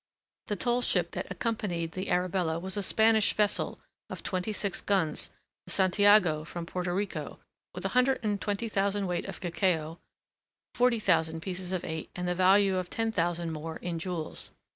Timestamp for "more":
13.51-13.77